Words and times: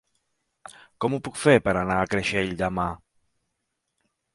Com 1.05 1.17
ho 1.17 1.21
puc 1.29 1.37
fer 1.43 1.55
per 1.67 1.75
anar 1.83 2.01
a 2.07 2.11
Creixell 2.15 2.59
demà? 2.67 2.91